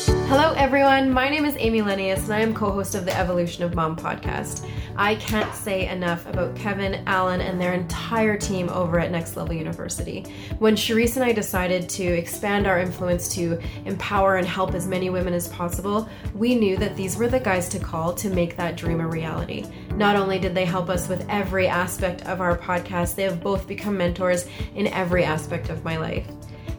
Hello, 0.08 0.54
everyone. 0.58 1.10
My 1.10 1.30
name 1.30 1.46
is 1.46 1.56
Amy 1.58 1.82
Lennius, 1.82 2.24
and 2.26 2.34
I 2.34 2.42
am 2.42 2.54
co 2.54 2.72
host 2.72 2.96
of 2.96 3.06
the 3.06 3.18
Evolution 3.18 3.64
of 3.64 3.76
Mom 3.76 3.96
podcast. 3.96 4.70
I 4.96 5.16
can't 5.16 5.54
say 5.56 5.88
enough 5.88 6.26
about 6.26 6.56
Kevin, 6.56 7.04
Alan, 7.08 7.42
and 7.42 7.60
their 7.60 7.74
entire 7.74 8.38
team 8.38 8.68
over 8.70 9.00
at 9.00 9.10
Next 9.10 9.36
Level 9.36 9.54
University. 9.54 10.26
When 10.60 10.76
Charisse 10.76 11.16
and 11.16 11.26
I 11.26 11.32
decided 11.32 11.88
to 11.90 12.04
expand 12.04 12.68
our 12.68 12.80
influence 12.80 13.34
to 13.36 13.60
empower 13.86 14.36
and 14.36 14.48
help 14.48 14.74
as 14.74 14.88
many 14.88 15.10
women 15.10 15.34
as 15.34 15.48
possible, 15.48 16.10
we 16.36 16.56
knew 16.56 16.78
that 16.78 16.96
these 16.96 17.16
were 17.16 17.28
the 17.28 17.40
guys 17.40 17.70
to 17.70 17.80
call 17.80 18.14
to 18.16 18.30
make 18.30 18.58
that 18.58 18.76
dream 18.76 19.00
a 19.00 19.08
reality. 19.08 19.66
Not 19.96 20.16
only 20.16 20.40
did 20.40 20.54
they 20.54 20.66
help 20.66 20.90
us 20.90 21.08
with 21.08 21.26
every 21.30 21.68
aspect 21.68 22.26
of 22.26 22.42
our 22.42 22.58
podcast, 22.58 23.16
they 23.16 23.24
have 23.24 23.42
both 23.42 23.68
become 23.68 23.98
mentors 23.98 24.46
in 24.76 24.88
every 24.88 25.24
aspect 25.24 25.70
of 25.70 25.84
my 25.84 25.98
life. 25.98 26.28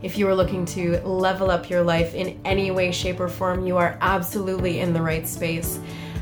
If 0.01 0.17
you 0.17 0.29
are 0.29 0.35
looking 0.35 0.65
to 0.67 1.01
level 1.01 1.51
up 1.51 1.69
your 1.69 1.83
life 1.83 2.15
in 2.15 2.41
any 2.45 2.71
way, 2.71 2.93
shape, 2.93 3.19
or 3.19 3.27
form, 3.27 3.67
you 3.67 3.77
are 3.77 3.99
absolutely 4.01 4.79
in 4.79 4.93
the 4.93 5.03
right 5.03 5.27
space. 5.27 5.81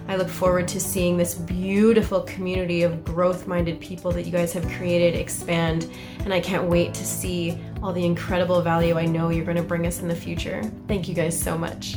I 0.08 0.16
look 0.16 0.30
forward 0.30 0.66
to 0.68 0.80
seeing 0.80 1.18
this 1.18 1.34
beautiful 1.34 2.22
community 2.22 2.84
of 2.84 3.04
growth 3.04 3.46
minded 3.46 3.78
people 3.78 4.10
that 4.12 4.22
you 4.22 4.32
guys 4.32 4.54
have 4.54 4.66
created 4.72 5.14
expand, 5.14 5.90
and 6.20 6.32
I 6.32 6.40
can't 6.40 6.70
wait 6.70 6.94
to 6.94 7.04
see 7.04 7.60
all 7.82 7.92
the 7.92 8.06
incredible 8.06 8.62
value 8.62 8.96
I 8.96 9.04
know 9.04 9.28
you're 9.28 9.44
going 9.44 9.58
to 9.58 9.62
bring 9.62 9.86
us 9.86 10.00
in 10.00 10.08
the 10.08 10.16
future. 10.16 10.62
Thank 10.88 11.06
you 11.06 11.14
guys 11.14 11.38
so 11.38 11.58
much. 11.58 11.96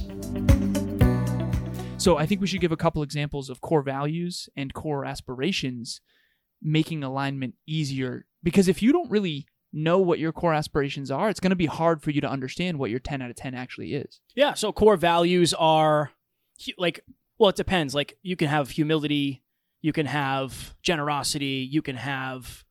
So 1.98 2.18
I 2.18 2.26
think 2.26 2.42
we 2.42 2.48
should 2.48 2.62
give 2.62 2.74
a 2.74 2.78
couple 2.78 3.04
examples 3.04 3.50
of 3.50 3.62
core 3.62 3.84
values 3.84 4.50
and 4.58 4.74
core 4.74 5.06
aspirations 5.06 6.02
making 6.62 7.06
alignment 7.06 7.54
easier 7.66 8.26
because 8.44 8.68
if 8.68 8.81
you 8.81 8.92
don't 8.92 9.10
really 9.10 9.46
know 9.71 10.00
what 10.00 10.19
your 10.19 10.31
core 10.31 10.54
aspirations 10.54 11.12
are, 11.12 11.30
it's 11.30 11.39
going 11.39 11.51
to 11.51 11.56
be 11.56 11.66
hard 11.66 12.01
for 12.01 12.12
you 12.12 12.21
to 12.21 12.30
understand 12.30 12.80
what 12.80 12.89
your 12.89 13.00
10 13.00 13.21
out 13.21 13.30
of 13.30 13.36
10 13.36 13.54
actually 13.54 13.94
is. 13.94 14.19
Yeah. 14.36 14.54
So 14.54 14.71
core 14.71 14.98
values 14.98 15.54
are 15.54 16.12
like, 16.77 17.01
well, 17.38 17.50
it 17.50 17.56
depends. 17.56 17.94
Like 17.94 18.18
you 18.21 18.36
can 18.36 18.48
have 18.48 18.69
humility, 18.69 19.44
you 19.81 19.94
can 19.94 20.06
have 20.06 20.75
generosity, 20.81 21.68
you 21.69 21.81
can 21.81 21.95
have 21.95 22.63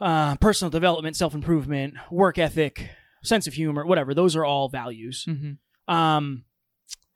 uh, 0.00 0.36
personal 0.36 0.70
development, 0.70 1.16
self 1.16 1.34
improvement, 1.34 1.94
work 2.10 2.38
ethic, 2.38 2.90
sense 3.22 3.46
of 3.46 3.54
humor, 3.54 3.86
whatever. 3.86 4.14
Those 4.14 4.34
are 4.34 4.44
all 4.44 4.68
values. 4.68 5.24
Mm-hmm. 5.28 5.94
um 5.94 6.44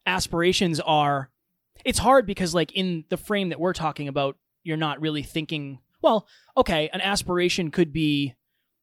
aspirations 0.07 0.79
are 0.81 1.31
it's 1.85 1.99
hard 1.99 2.27
because 2.27 2.55
like 2.55 2.73
in 2.73 3.05
the 3.09 3.17
frame 3.17 3.49
that 3.49 3.59
we're 3.59 3.73
talking 3.73 4.07
about 4.07 4.37
you're 4.63 4.77
not 4.77 5.01
really 5.01 5.23
thinking 5.23 5.81
well 6.07 6.27
okay 6.57 6.89
an 6.93 7.01
aspiration 7.01 7.71
could 7.71 7.93
be 7.93 8.35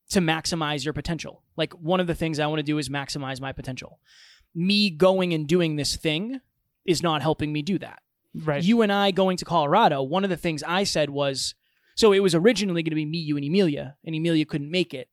to 0.09 0.19
maximize 0.19 0.83
your 0.85 0.93
potential 0.93 1.41
like 1.55 1.73
one 1.73 1.99
of 1.99 2.07
the 2.07 2.15
things 2.15 2.37
i 2.39 2.45
want 2.45 2.59
to 2.59 2.63
do 2.71 2.77
is 2.77 2.89
maximize 2.89 3.39
my 3.41 3.51
potential 3.53 3.99
me 4.53 4.89
going 4.89 5.33
and 5.33 5.47
doing 5.47 5.75
this 5.77 5.95
thing 5.95 6.39
is 6.85 7.01
not 7.01 7.21
helping 7.21 7.51
me 7.53 7.61
do 7.61 7.79
that 7.79 7.99
Right. 8.35 8.63
you 8.63 8.81
and 8.81 8.91
I 8.91 9.11
going 9.11 9.37
to 9.37 9.45
Colorado, 9.45 10.01
one 10.01 10.23
of 10.23 10.31
the 10.31 10.37
things 10.37 10.63
I 10.63 10.85
said 10.85 11.11
was 11.11 11.53
so 11.95 12.11
it 12.13 12.19
was 12.19 12.33
originally 12.33 12.81
going 12.81 12.89
to 12.91 12.95
be 12.95 13.05
me, 13.05 13.19
you, 13.19 13.37
and 13.37 13.45
Emilia, 13.45 13.95
and 14.03 14.15
Emilia 14.15 14.43
couldn't 14.43 14.71
make 14.71 14.91
it. 14.95 15.07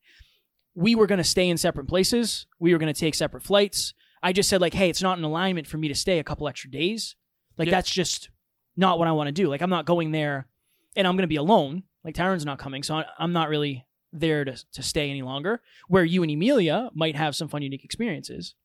We 0.73 0.95
were 0.95 1.05
going 1.05 1.19
to 1.19 1.23
stay 1.35 1.47
in 1.47 1.57
separate 1.57 1.87
places. 1.87 2.47
We 2.59 2.73
were 2.73 2.79
going 2.79 2.91
to 2.91 2.99
take 2.99 3.13
separate 3.13 3.43
flights. 3.43 3.93
I 4.23 4.33
just 4.33 4.49
said, 4.49 4.59
like, 4.59 4.73
hey, 4.73 4.89
it's 4.89 5.03
not 5.03 5.19
in 5.19 5.23
alignment 5.23 5.67
for 5.67 5.77
me 5.77 5.87
to 5.87 5.93
stay 5.93 6.17
a 6.17 6.23
couple 6.23 6.47
extra 6.47 6.71
days. 6.71 7.15
Like, 7.59 7.67
Yeah. 7.67 7.75
that's 7.77 7.91
just 7.91 8.31
not 8.75 8.97
what 8.97 9.07
I 9.07 9.11
want 9.11 9.27
to 9.27 9.31
do. 9.31 9.47
Like, 9.47 9.61
I'm 9.61 9.69
not 9.69 9.85
going 9.85 10.09
there 10.11 10.47
and 10.95 11.05
I'm 11.07 11.15
going 11.15 11.21
to 11.29 11.35
be 11.35 11.35
alone. 11.35 11.83
Like, 12.03 12.15
Taryn's 12.15 12.45
not 12.45 12.59
coming. 12.59 12.83
So 12.83 13.03
I'm 13.19 13.33
not 13.33 13.49
really 13.49 13.85
there 14.13 14.43
to, 14.43 14.55
to 14.73 14.81
stay 14.83 15.09
any 15.09 15.21
longer. 15.21 15.61
Where 15.87 16.03
you 16.03 16.21
and 16.23 16.31
Emilia 16.31 16.89
might 16.93 17.15
have 17.15 17.35
some 17.35 17.47
fun, 17.47 17.61
unique 17.61 17.85
experiences. 17.85 18.55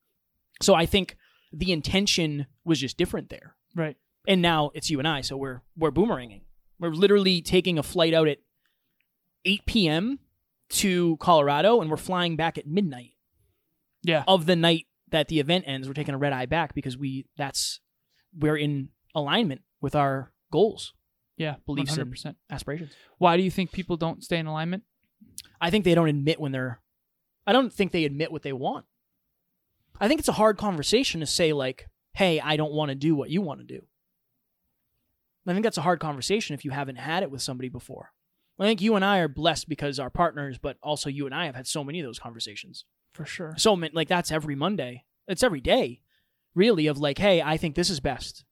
So 0.63 0.75
I 0.75 0.87
think 0.87 1.17
the 1.53 1.71
intention 1.73 2.47
was 2.65 2.81
just 2.81 2.97
different 2.97 3.29
there 3.31 3.55
right. 3.75 3.97
and 4.27 4.43
now 4.43 4.71
it's 4.75 4.91
you 4.91 4.99
and 4.99 5.07
I, 5.07 5.21
so 5.21 5.37
we're 5.37 5.61
we're 5.77 5.93
boomeranging. 5.93 6.41
We're 6.81 6.91
literally 6.91 7.41
taking 7.43 7.79
a 7.79 7.83
flight 7.83 8.13
out 8.15 8.27
at 8.29 8.39
8 9.45 9.65
p.m. 9.67 10.19
to 10.71 11.17
Colorado, 11.19 11.81
and 11.81 11.89
we're 11.91 11.97
flying 11.97 12.37
back 12.37 12.59
at 12.59 12.67
midnight 12.67 13.13
Yeah. 14.03 14.25
of 14.27 14.47
the 14.47 14.57
night 14.57 14.87
that 15.11 15.29
the 15.29 15.39
event 15.41 15.65
ends. 15.69 15.87
We're 15.87 15.95
taking 15.95 16.15
a 16.15 16.19
red 16.19 16.33
eye 16.33 16.47
back 16.47 16.75
because 16.75 16.97
we 16.99 17.27
that's 17.37 17.81
we're 18.37 18.57
in 18.57 18.89
alignment 19.15 19.61
with 19.81 19.95
our 19.95 20.33
goals, 20.51 20.93
Yeah. 21.37 21.57
beliefs 21.67 21.97
100%. 21.97 22.35
aspirations. 22.51 22.93
Why 23.19 23.37
do 23.37 23.43
you 23.43 23.51
think 23.51 23.73
people 23.73 23.97
don't 23.97 24.25
stay 24.25 24.39
in 24.39 24.47
alignment? 24.47 24.85
I 25.61 25.71
think 25.71 25.85
they 25.85 25.95
don't 25.95 26.09
admit 26.09 26.41
when 26.41 26.53
they're. 26.53 26.81
I 27.47 27.53
don't 27.53 27.73
think 27.73 27.93
they 27.93 28.05
admit 28.05 28.33
what 28.33 28.43
they 28.43 28.53
want. 28.53 28.87
I 30.01 30.09
think 30.09 30.19
it's 30.19 30.29
a 30.29 30.33
hard 30.33 30.59
conversation 30.59 31.21
to 31.21 31.27
say 31.27 31.53
like, 31.53 31.87
"Hey, 32.15 32.41
I 32.41 32.57
don't 32.57 32.73
want 32.73 32.91
to 32.91 32.95
do 32.95 33.15
what 33.15 33.31
you 33.31 33.41
want 33.41 33.61
to 33.61 33.67
do." 33.67 33.87
I 35.47 35.53
think 35.53 35.63
that's 35.63 35.79
a 35.79 35.83
hard 35.83 36.01
conversation 36.01 36.55
if 36.55 36.65
you 36.65 36.73
haven't 36.73 36.97
had 36.97 37.23
it 37.23 37.31
with 37.31 37.41
somebody 37.41 37.69
before. 37.69 38.13
I 38.59 38.65
think 38.65 38.81
you 38.81 38.97
and 38.97 39.05
I 39.05 39.19
are 39.19 39.29
blessed 39.29 39.69
because 39.69 40.01
our 40.01 40.11
partners, 40.11 40.59
but 40.59 40.77
also 40.83 41.09
you 41.11 41.27
and 41.27 41.35
I 41.35 41.47
have 41.47 41.55
had 41.55 41.67
so 41.67 41.85
many 41.85 42.01
of 42.01 42.07
those 42.07 42.19
conversations. 42.19 42.85
For 43.13 43.25
sure. 43.27 43.55
So 43.57 43.77
many, 43.77 43.93
like 43.95 44.09
that's 44.09 44.33
every 44.33 44.55
Monday. 44.55 45.05
It's 45.29 45.43
every 45.43 45.61
day, 45.61 46.01
really, 46.55 46.87
of 46.87 46.99
like, 46.99 47.19
hey, 47.19 47.43
I 47.43 47.57
think 47.59 47.75
this 47.75 47.91
is 47.91 48.01
best. 48.01 48.45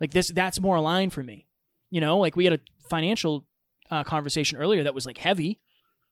Like 0.00 0.12
this, 0.12 0.28
that's 0.28 0.60
more 0.60 0.76
aligned 0.76 1.12
for 1.12 1.22
me. 1.22 1.46
You 1.92 2.00
know, 2.00 2.18
like 2.18 2.34
we 2.34 2.44
had 2.44 2.54
a 2.54 2.60
financial 2.90 3.46
uh, 3.90 4.02
conversation 4.02 4.58
earlier 4.58 4.82
that 4.82 4.94
was 4.94 5.06
like 5.06 5.18
heavy, 5.18 5.60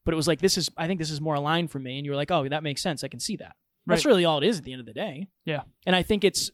but 0.04 0.14
it 0.14 0.16
was 0.16 0.28
like 0.28 0.40
this 0.40 0.56
is, 0.56 0.70
I 0.76 0.87
think 0.87 1.00
this 1.00 1.10
is 1.10 1.20
more 1.20 1.34
aligned 1.34 1.70
for 1.72 1.80
me, 1.80 1.96
and 1.96 2.04
you 2.04 2.12
were 2.12 2.16
like, 2.16 2.30
oh, 2.30 2.49
that 2.49 2.62
makes 2.62 2.82
sense. 2.82 3.02
I 3.02 3.08
can 3.08 3.20
see 3.20 3.37
that. 3.37 3.56
That's 3.87 4.04
really 4.04 4.25
all 4.25 4.38
it 4.38 4.46
is 4.46 4.58
at 4.58 4.64
the 4.64 4.72
end 4.72 4.80
of 4.80 4.87
the 4.87 4.92
day. 4.92 5.28
Yeah. 5.44 5.62
And 5.87 5.96
I 5.96 6.02
think 6.02 6.22
it's 6.22 6.50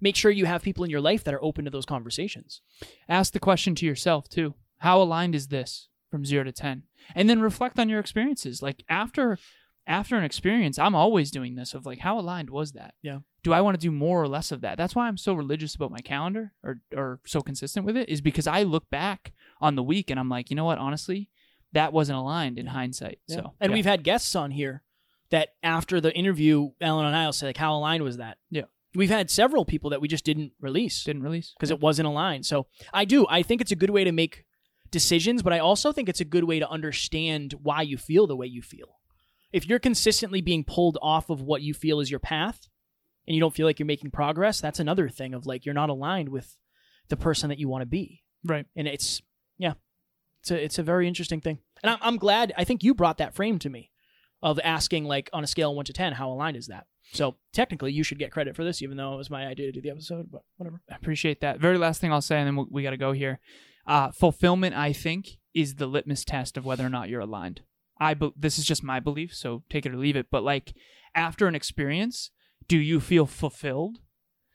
make 0.00 0.16
sure 0.16 0.30
you 0.30 0.46
have 0.46 0.62
people 0.62 0.82
in 0.82 0.90
your 0.90 1.00
life 1.00 1.22
that 1.24 1.34
are 1.34 1.44
open 1.44 1.64
to 1.66 1.70
those 1.70 1.86
conversations. 1.86 2.62
Ask 3.08 3.32
the 3.32 3.38
question 3.38 3.74
to 3.76 3.86
yourself 3.86 4.28
too. 4.28 4.54
How 4.78 5.00
aligned 5.00 5.34
is 5.34 5.48
this 5.48 5.88
from 6.10 6.24
0 6.24 6.44
to 6.44 6.52
10? 6.52 6.84
And 7.14 7.28
then 7.28 7.40
reflect 7.40 7.78
on 7.78 7.88
your 7.88 8.00
experiences. 8.00 8.62
Like 8.62 8.82
after 8.88 9.38
after 9.86 10.16
an 10.16 10.24
experience, 10.24 10.78
I'm 10.78 10.94
always 10.94 11.30
doing 11.30 11.54
this 11.54 11.74
of 11.74 11.86
like 11.86 11.98
how 11.98 12.18
aligned 12.18 12.50
was 12.50 12.72
that? 12.72 12.94
Yeah. 13.02 13.18
Do 13.42 13.52
I 13.52 13.60
want 13.60 13.74
to 13.74 13.80
do 13.80 13.90
more 13.90 14.22
or 14.22 14.28
less 14.28 14.52
of 14.52 14.60
that? 14.60 14.76
That's 14.76 14.94
why 14.94 15.08
I'm 15.08 15.16
so 15.16 15.34
religious 15.34 15.74
about 15.74 15.90
my 15.90 16.00
calendar 16.00 16.52
or 16.62 16.80
or 16.94 17.20
so 17.26 17.40
consistent 17.40 17.86
with 17.86 17.96
it 17.96 18.08
is 18.08 18.20
because 18.20 18.46
I 18.46 18.62
look 18.62 18.90
back 18.90 19.32
on 19.60 19.76
the 19.76 19.82
week 19.82 20.10
and 20.10 20.20
I'm 20.20 20.28
like, 20.28 20.50
you 20.50 20.56
know 20.56 20.64
what, 20.64 20.78
honestly, 20.78 21.30
that 21.72 21.92
wasn't 21.92 22.18
aligned 22.18 22.58
in 22.58 22.66
hindsight. 22.66 23.20
Yeah. 23.26 23.36
So 23.36 23.52
and 23.60 23.70
yeah. 23.70 23.74
we've 23.74 23.84
had 23.84 24.04
guests 24.04 24.34
on 24.34 24.50
here 24.50 24.82
that 25.30 25.50
after 25.62 26.00
the 26.00 26.14
interview, 26.14 26.70
Alan 26.80 27.06
and 27.06 27.16
I 27.16 27.26
will 27.26 27.32
say 27.32 27.46
like, 27.46 27.56
how 27.56 27.74
aligned 27.74 28.02
was 28.02 28.18
that? 28.18 28.38
Yeah. 28.50 28.64
We've 28.94 29.10
had 29.10 29.30
several 29.30 29.64
people 29.64 29.90
that 29.90 30.00
we 30.00 30.08
just 30.08 30.24
didn't 30.24 30.52
release 30.60 31.04
didn't 31.04 31.22
release 31.22 31.54
because 31.56 31.70
it 31.70 31.80
wasn't 31.80 32.08
aligned. 32.08 32.44
So 32.46 32.66
I 32.92 33.04
do. 33.04 33.26
I 33.28 33.42
think 33.42 33.60
it's 33.60 33.72
a 33.72 33.76
good 33.76 33.90
way 33.90 34.04
to 34.04 34.12
make 34.12 34.44
decisions, 34.90 35.42
but 35.42 35.52
I 35.52 35.60
also 35.60 35.92
think 35.92 36.08
it's 36.08 36.20
a 36.20 36.24
good 36.24 36.44
way 36.44 36.58
to 36.58 36.68
understand 36.68 37.54
why 37.62 37.82
you 37.82 37.96
feel 37.96 38.26
the 38.26 38.36
way 38.36 38.46
you 38.46 38.60
feel. 38.62 38.98
If 39.52 39.66
you're 39.66 39.78
consistently 39.78 40.40
being 40.40 40.64
pulled 40.64 40.98
off 41.00 41.30
of 41.30 41.40
what 41.40 41.62
you 41.62 41.74
feel 41.74 42.00
is 42.00 42.10
your 42.10 42.20
path 42.20 42.68
and 43.26 43.34
you 43.34 43.40
don't 43.40 43.54
feel 43.54 43.66
like 43.66 43.78
you're 43.78 43.86
making 43.86 44.10
progress, 44.10 44.60
that's 44.60 44.80
another 44.80 45.08
thing 45.08 45.34
of 45.34 45.46
like 45.46 45.64
you're 45.64 45.74
not 45.74 45.90
aligned 45.90 46.28
with 46.28 46.56
the 47.08 47.16
person 47.16 47.48
that 47.48 47.58
you 47.58 47.68
want 47.68 47.82
to 47.82 47.86
be. 47.86 48.22
right. 48.44 48.66
And 48.76 48.88
it's 48.88 49.20
yeah. 49.58 49.74
It's 50.42 50.50
a 50.50 50.64
it's 50.64 50.78
a 50.78 50.82
very 50.82 51.06
interesting 51.06 51.40
thing. 51.40 51.58
And 51.82 51.90
I'm 51.90 51.98
I'm 52.00 52.16
glad 52.16 52.52
I 52.56 52.64
think 52.64 52.82
you 52.82 52.94
brought 52.94 53.18
that 53.18 53.34
frame 53.34 53.58
to 53.60 53.70
me 53.70 53.90
of 54.42 54.58
asking 54.64 55.04
like 55.04 55.28
on 55.32 55.44
a 55.44 55.46
scale 55.46 55.70
of 55.70 55.76
1 55.76 55.84
to 55.84 55.92
10 55.92 56.14
how 56.14 56.30
aligned 56.30 56.56
is 56.56 56.68
that? 56.68 56.86
So 57.12 57.36
technically 57.52 57.92
you 57.92 58.02
should 58.02 58.18
get 58.18 58.32
credit 58.32 58.56
for 58.56 58.64
this 58.64 58.80
even 58.80 58.96
though 58.96 59.14
it 59.14 59.18
was 59.18 59.28
my 59.30 59.46
idea 59.46 59.66
to 59.66 59.72
do 59.72 59.82
the 59.82 59.90
episode, 59.90 60.30
but 60.30 60.42
whatever. 60.56 60.80
I 60.90 60.96
appreciate 60.96 61.40
that. 61.42 61.60
Very 61.60 61.76
last 61.76 62.00
thing 62.00 62.12
I'll 62.12 62.22
say, 62.22 62.38
and 62.38 62.46
then 62.46 62.56
we, 62.56 62.64
we 62.70 62.82
got 62.82 62.90
to 62.90 62.96
go 62.96 63.12
here. 63.12 63.38
Uh, 63.86 64.12
fulfillment, 64.12 64.74
I 64.74 64.92
think, 64.92 65.38
is 65.54 65.74
the 65.74 65.86
litmus 65.86 66.24
test 66.24 66.56
of 66.56 66.64
whether 66.64 66.86
or 66.86 66.90
not 66.90 67.08
you're 67.08 67.20
aligned. 67.20 67.62
I 67.98 68.14
be- 68.14 68.32
this 68.36 68.58
is 68.58 68.64
just 68.64 68.82
my 68.82 69.00
belief, 69.00 69.34
so 69.34 69.62
take 69.68 69.84
it 69.84 69.92
or 69.92 69.98
leave 69.98 70.16
it. 70.16 70.26
But 70.30 70.42
like 70.42 70.72
after 71.14 71.46
an 71.48 71.54
experience, 71.54 72.30
do 72.70 72.78
you 72.78 73.00
feel 73.00 73.26
fulfilled? 73.26 73.98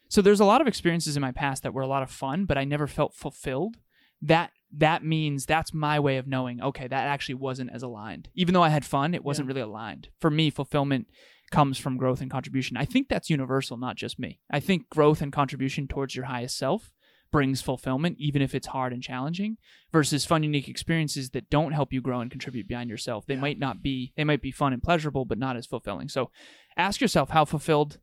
So 0.07 0.21
there's 0.21 0.39
a 0.39 0.45
lot 0.45 0.61
of 0.61 0.67
experiences 0.67 1.17
in 1.17 1.21
my 1.21 1.33
past 1.33 1.63
that 1.63 1.73
were 1.73 1.81
a 1.81 1.87
lot 1.87 2.01
of 2.01 2.09
fun, 2.09 2.45
but 2.45 2.57
I 2.57 2.63
never 2.63 2.87
felt 2.87 3.13
fulfilled. 3.13 3.75
That 4.21 4.51
that 4.77 5.03
means 5.03 5.45
that's 5.45 5.73
my 5.73 5.99
way 5.99 6.15
of 6.15 6.25
knowing. 6.25 6.61
Okay, 6.61 6.87
that 6.87 7.07
actually 7.07 7.35
wasn't 7.35 7.71
as 7.73 7.83
aligned. 7.83 8.29
Even 8.33 8.53
though 8.53 8.63
I 8.63 8.69
had 8.69 8.85
fun, 8.85 9.13
it 9.13 9.25
wasn't 9.25 9.49
really 9.49 9.59
aligned. 9.59 10.07
For 10.21 10.31
me, 10.31 10.49
fulfillment 10.49 11.07
comes 11.51 11.77
from 11.77 11.97
growth 11.97 12.21
and 12.21 12.31
contribution. 12.31 12.77
I 12.77 12.85
think 12.85 13.09
that's 13.09 13.29
universal, 13.29 13.75
not 13.75 13.97
just 13.97 14.17
me. 14.17 14.39
I 14.49 14.61
think 14.61 14.89
growth 14.89 15.21
and 15.21 15.33
contribution 15.33 15.85
towards 15.85 16.15
your 16.15 16.25
highest 16.25 16.57
self 16.57 16.93
brings 17.31 17.61
fulfillment, 17.61 18.15
even 18.17 18.41
if 18.41 18.55
it's 18.55 18.67
hard 18.67 18.93
and 18.93 19.03
challenging, 19.03 19.57
versus 19.91 20.23
fun, 20.23 20.41
unique 20.41 20.69
experiences 20.69 21.31
that 21.31 21.49
don't 21.49 21.73
help 21.73 21.91
you 21.91 21.99
grow 21.99 22.21
and 22.21 22.31
contribute 22.31 22.65
beyond 22.65 22.89
yourself. 22.89 23.25
They 23.25 23.35
might 23.35 23.59
not 23.59 23.83
be, 23.83 24.13
they 24.15 24.23
might 24.23 24.41
be 24.41 24.51
fun 24.51 24.71
and 24.71 24.81
pleasurable, 24.81 25.25
but 25.25 25.37
not 25.37 25.57
as 25.57 25.65
fulfilling. 25.65 26.07
So 26.07 26.31
ask 26.77 27.01
yourself, 27.01 27.31
how 27.31 27.43
fulfilled 27.43 27.99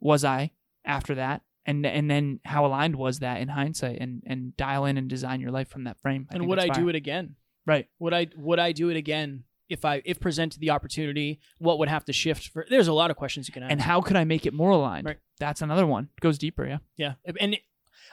was 0.00 0.24
I 0.24 0.52
after 0.84 1.14
that? 1.16 1.42
And, 1.66 1.84
and 1.84 2.10
then 2.10 2.40
how 2.44 2.64
aligned 2.64 2.96
was 2.96 3.18
that 3.18 3.40
in 3.40 3.48
hindsight 3.48 3.98
and, 4.00 4.22
and 4.26 4.56
dial 4.56 4.86
in 4.86 4.96
and 4.96 5.08
design 5.08 5.40
your 5.40 5.50
life 5.50 5.68
from 5.68 5.84
that 5.84 6.00
frame. 6.00 6.26
and 6.30 6.46
would 6.46 6.58
I 6.58 6.68
fire. 6.68 6.82
do 6.82 6.88
it 6.88 6.94
again? 6.94 7.36
Right. 7.66 7.86
Would 7.98 8.14
I 8.14 8.28
would 8.34 8.58
I 8.58 8.72
do 8.72 8.88
it 8.88 8.96
again 8.96 9.44
if 9.68 9.84
I 9.84 10.00
if 10.06 10.18
presented 10.18 10.60
the 10.60 10.70
opportunity? 10.70 11.40
What 11.58 11.78
would 11.78 11.90
have 11.90 12.06
to 12.06 12.14
shift 12.14 12.48
for 12.48 12.64
There's 12.70 12.88
a 12.88 12.94
lot 12.94 13.10
of 13.10 13.18
questions 13.18 13.46
you 13.48 13.52
can 13.52 13.62
ask. 13.62 13.72
And 13.72 13.82
how 13.82 14.00
could 14.00 14.16
I 14.16 14.24
make 14.24 14.46
it 14.46 14.54
more 14.54 14.70
aligned? 14.70 15.04
Right. 15.04 15.18
That's 15.38 15.60
another 15.60 15.86
one. 15.86 16.08
It 16.16 16.22
goes 16.22 16.38
deeper, 16.38 16.66
yeah. 16.66 16.78
Yeah. 16.96 17.14
And 17.38 17.58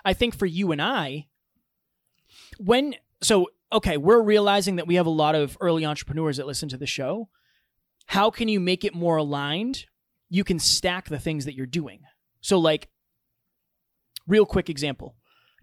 I 0.04 0.14
think 0.14 0.38
for 0.38 0.46
you 0.46 0.74
and 0.74 0.82
I, 0.82 1.28
when, 2.58 2.96
so, 3.22 3.48
okay, 3.72 3.98
we're 3.98 4.22
realizing 4.22 4.76
that 4.76 4.88
we 4.88 4.96
have 4.96 5.06
a 5.06 5.12
lot 5.12 5.36
of 5.36 5.58
early 5.62 5.86
entrepreneurs 5.86 6.38
that 6.38 6.46
listen 6.46 6.70
to 6.70 6.78
the 6.78 6.86
show. 6.86 7.30
How 8.08 8.30
can 8.30 8.48
you 8.48 8.60
make 8.60 8.84
it 8.84 8.94
more 8.94 9.18
aligned? 9.18 9.86
You 10.30 10.44
can 10.44 10.60
stack 10.60 11.10
the 11.10 11.20
things 11.20 11.46
that 11.46 11.56
you're 11.56 11.66
doing. 11.66 12.02
So, 12.42 12.60
like, 12.60 12.90
real 14.28 14.46
quick 14.46 14.70
example 14.70 15.16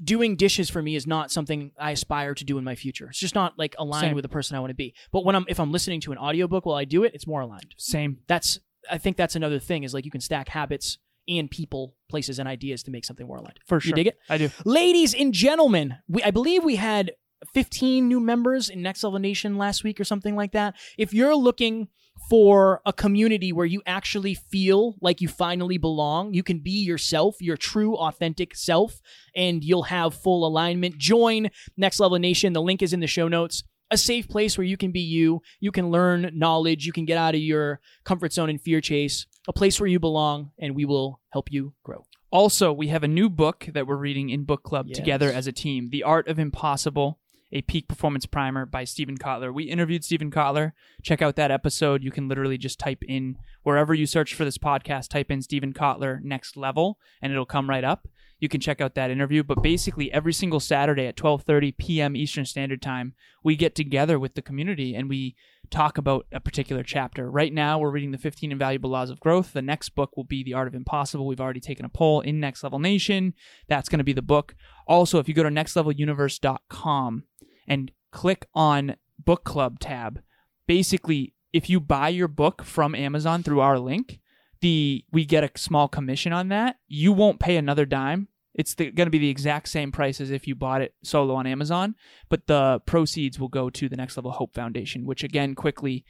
doing 0.03 0.37
dishes 0.37 0.69
for 0.69 0.83
me 0.83 0.97
is 0.97 1.07
not 1.07 1.31
something 1.31 1.71
I 1.79 1.93
aspire 1.93 2.35
to 2.35 2.45
do 2.45 2.59
in 2.59 2.65
my 2.65 2.75
future. 2.75 3.09
It's 3.09 3.19
just 3.19 3.35
not 3.35 3.59
like 3.59 3.75
aligned 3.79 4.07
Same. 4.07 4.15
with 4.15 4.23
the 4.23 4.29
person 4.29 4.57
I 4.57 4.61
want 4.61 4.71
to 4.71 4.75
be. 4.75 4.95
But 5.13 5.25
when 5.25 5.37
I'm, 5.37 5.45
if 5.49 5.61
I'm 5.61 5.71
listening 5.71 6.01
to 6.03 6.13
an 6.13 6.19
audiobook 6.19 6.67
while 6.67 6.77
I 6.77 6.85
do 6.85 7.05
it, 7.05 7.15
it's 7.15 7.27
more 7.27 7.41
aligned 7.41 7.75
Same. 7.79 8.19
that's 8.27 8.59
I 8.91 8.99
think 8.99 9.17
that's 9.17 9.37
another 9.37 9.61
thing 9.61 9.85
is 9.85 9.95
like 9.95 10.05
you 10.05 10.11
can 10.11 10.21
stack 10.21 10.49
habits 10.49 10.99
and 11.29 11.49
people, 11.49 11.95
places, 12.09 12.41
and 12.41 12.49
ideas 12.49 12.83
to 12.83 12.91
make 12.91 13.05
something 13.05 13.27
more 13.27 13.37
aligned. 13.37 13.61
For 13.67 13.79
sure. 13.79 13.91
You 13.91 13.95
dig 13.95 14.07
it? 14.09 14.19
I 14.29 14.39
do. 14.39 14.51
Ladies 14.65 15.15
and 15.15 15.33
gentlemen, 15.33 15.99
we, 16.09 16.21
I 16.25 16.33
believe 16.33 16.65
we 16.65 16.77
had 16.77 17.13
15 17.55 18.09
new 18.09 18.19
members 18.19 18.69
in 18.69 18.83
Next 18.83 19.05
Level 19.05 19.21
Nation 19.21 19.57
last 19.57 19.85
week 19.85 20.01
or 20.01 20.05
something 20.05 20.35
like 20.35 20.51
that. 20.51 20.75
If 20.99 21.15
you're 21.15 21.37
looking 21.37 21.89
for 22.29 22.81
a 22.87 22.93
community 22.93 23.53
where 23.53 23.67
you 23.67 23.83
actually 23.87 24.35
feel 24.35 24.97
like 25.01 25.21
you 25.21 25.29
finally 25.29 25.79
belong, 25.79 26.33
you 26.35 26.43
can 26.43 26.61
be 26.61 26.71
yourself, 26.71 27.37
your 27.41 27.57
true, 27.57 27.95
authentic 27.97 28.55
self, 28.55 29.01
and 29.37 29.63
you'll 29.63 29.85
have 29.85 30.15
full 30.15 30.47
alignment. 30.47 30.99
Join 30.99 31.51
Next 31.77 32.01
Level 32.01 32.19
Nation. 32.19 32.53
The 32.53 32.63
link 32.63 32.83
is 32.83 32.93
in 32.93 33.01
the 33.01 33.07
show 33.07 33.29
notes. 33.29 33.65
A 33.91 33.99
safe 33.99 34.27
place 34.27 34.57
where 34.57 34.65
you 34.67 34.79
can 34.79 34.91
be 34.91 35.01
you, 35.01 35.43
you 35.61 35.71
can 35.71 35.91
learn 35.91 36.31
knowledge, 36.33 36.87
you 36.87 36.93
can 36.93 37.05
get 37.05 37.19
out 37.19 37.35
of 37.35 37.43
your 37.43 37.79
comfort 38.05 38.33
zone 38.33 38.49
and 38.49 38.59
fear 38.59 38.81
chase, 38.81 39.27
a 39.47 39.53
place 39.53 39.79
where 39.79 39.87
you 39.89 40.01
belong, 40.01 40.53
and 40.59 40.75
we 40.75 40.87
will 40.87 41.21
help 41.31 41.53
you 41.53 41.75
grow. 41.83 42.07
Also, 42.31 42.73
we 42.73 42.89
have 42.89 43.03
a 43.03 43.09
new 43.09 43.29
book 43.29 43.69
that 43.75 43.87
we're 43.87 43.97
reading 43.97 44.31
in 44.31 44.45
book 44.45 44.63
club 44.63 44.87
Yes. 44.89 44.97
together 44.97 45.31
as 45.31 45.47
a 45.47 45.53
team 45.53 45.91
The 45.91 46.03
Art 46.05 46.27
of 46.27 46.39
Impossible, 46.39 47.19
a 47.53 47.63
peak 47.63 47.89
performance 47.89 48.27
primer 48.27 48.67
by 48.67 48.85
Steven 48.85 49.19
Kotler. 49.19 49.53
We 49.53 49.65
interviewed 49.65 50.05
Steven 50.05 50.31
Kotler. 50.31 50.73
Check 51.03 51.23
out 51.23 51.37
that 51.37 51.51
episode. 51.51 52.03
You 52.03 52.11
can 52.11 52.29
literally 52.29 52.59
just 52.59 52.79
type 52.79 53.03
in 53.07 53.37
wherever 53.63 53.95
you 53.95 54.07
search 54.07 54.35
for 54.35 54.45
this 54.45 54.59
podcast, 54.59 55.09
type 55.09 55.31
in 55.31 55.43
Steven 55.43 55.73
Kotler 55.73 56.23
next 56.23 56.57
level, 56.57 56.99
and 57.21 57.33
it'll 57.33 57.47
come 57.47 57.69
right 57.69 57.85
up. 57.85 58.09
You 58.43 58.49
can 58.49 58.61
check 58.61 58.81
out 58.81 58.97
that 58.97 59.13
interview. 59.13 59.45
But 59.45 59.63
basically, 59.63 60.11
every 60.13 60.33
single 60.33 60.59
Saturday 60.59 61.07
at 61.07 61.15
12:30 61.15 61.77
p.m. 61.79 62.17
Eastern 62.17 62.45
Standard 62.45 62.83
Time, 62.83 63.15
we 63.45 63.55
get 63.55 63.77
together 63.77 64.19
with 64.19 64.35
the 64.35 64.43
community 64.43 64.97
and 64.97 65.09
we 65.09 65.37
talk 65.71 65.97
about 65.97 66.27
a 66.33 66.41
particular 66.41 66.83
chapter. 66.83 67.31
Right 67.31 67.53
now, 67.53 67.79
we're 67.79 67.93
reading 67.93 68.11
the 68.11 68.19
15 68.19 68.51
Invaluable 68.51 68.91
Laws 68.91 69.11
of 69.11 69.21
Growth. 69.21 69.53
The 69.53 69.63
next 69.63 69.91
book 69.91 70.17
will 70.17 70.25
be 70.25 70.43
The 70.43 70.55
Art 70.55 70.67
of 70.67 70.75
Impossible. 70.75 71.25
We've 71.25 71.41
already 71.41 71.61
taken 71.61 71.85
a 71.85 71.89
poll 71.89 72.21
in 72.21 72.41
Next 72.41 72.65
Level 72.65 72.81
Nation. 72.81 73.35
That's 73.69 73.89
going 73.89 73.99
to 73.99 74.05
be 74.05 74.13
the 74.13 74.23
book. 74.23 74.57
Also, 74.89 75.21
if 75.21 75.29
you 75.29 75.35
go 75.35 75.45
to 75.45 75.49
nextleveluniverse.com 75.49 77.23
and 77.67 77.93
click 78.11 78.47
on 78.55 78.97
book 79.19 79.45
club 79.45 79.79
tab, 79.79 80.21
basically, 80.67 81.35
if 81.53 81.69
you 81.69 81.81
buy 81.81 82.09
your 82.09 82.29
book 82.29 82.63
from 82.63 82.95
Amazon 82.95 83.43
through 83.43 83.61
our 83.61 83.79
link, 83.79 84.21
the 84.61 85.05
we 85.13 85.25
get 85.25 85.45
a 85.45 85.51
small 85.57 85.89
commission 85.89 86.33
on 86.33 86.49
that. 86.49 86.77
You 86.89 87.13
won't 87.13 87.41
pay 87.41 87.57
another 87.57 87.85
dime. 87.85 88.29
It's 88.55 88.75
going 88.75 88.95
to 88.95 89.11
be 89.11 89.19
the 89.19 89.31
exact 89.31 89.69
same 89.69 89.93
price 89.93 90.21
as 90.21 90.31
if 90.31 90.47
you 90.47 90.55
bought 90.55 90.83
it 90.83 90.95
solo 91.03 91.35
on 91.35 91.47
Amazon, 91.47 91.95
but 92.29 92.47
the 92.47 92.81
proceeds 92.85 93.41
will 93.41 93.49
go 93.49 93.71
to 93.71 93.89
the 93.89 93.97
Next 93.97 94.17
Level 94.17 94.31
Hope 94.31 94.55
Foundation, 94.55 95.07
which 95.07 95.25
again, 95.25 95.55
quickly, 95.55 96.05